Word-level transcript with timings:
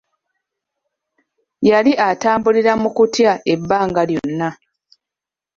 Yali 1.69 1.91
atambulira 2.09 2.71
mu 2.81 2.89
kutya 2.97 3.33
ebbanga 3.53 4.01
lyonna. 4.09 4.49